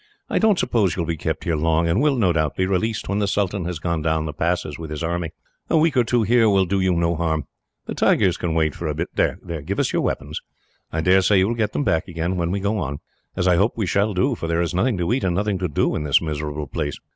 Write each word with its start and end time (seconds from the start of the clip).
"I 0.31 0.39
don't 0.39 0.57
suppose 0.57 0.95
you 0.95 1.03
will 1.03 1.07
be 1.07 1.15
kept 1.15 1.43
here 1.43 1.55
long; 1.55 1.87
and 1.87 2.01
will, 2.01 2.15
no 2.15 2.33
doubt, 2.33 2.55
be 2.55 2.65
released 2.65 3.07
when 3.07 3.19
the 3.19 3.27
sultan 3.27 3.65
has 3.65 3.77
gone 3.77 4.01
down 4.01 4.25
the 4.25 4.33
passes, 4.33 4.79
with 4.79 4.89
his 4.89 5.03
army. 5.03 5.29
A 5.69 5.77
week 5.77 5.95
or 5.95 6.03
two 6.03 6.23
here 6.23 6.49
will 6.49 6.65
do 6.65 6.79
you 6.79 6.93
no 6.93 7.13
harm 7.15 7.45
the 7.85 7.93
tigers 7.93 8.35
can 8.35 8.55
wait 8.55 8.73
for 8.73 8.87
a 8.87 8.95
bit. 8.95 9.09
"There, 9.13 9.37
give 9.63 9.79
us 9.79 9.93
your 9.93 10.01
weapons. 10.01 10.41
I 10.91 11.01
daresay 11.01 11.37
you 11.37 11.47
will 11.49 11.53
get 11.53 11.73
them 11.73 11.83
back 11.83 12.07
again, 12.07 12.35
when 12.35 12.49
we 12.49 12.59
go 12.59 12.79
on; 12.79 12.97
as 13.35 13.47
I 13.47 13.57
hope 13.57 13.73
we 13.75 13.85
shall 13.85 14.15
do, 14.15 14.33
for 14.33 14.47
there 14.47 14.59
is 14.63 14.73
nothing 14.73 14.97
to 14.97 15.13
eat 15.13 15.23
and 15.23 15.35
nothing 15.35 15.59
to 15.59 15.67
do 15.67 15.93
in 15.95 16.01
this 16.01 16.19
miserable 16.19 16.65
place." 16.65 16.97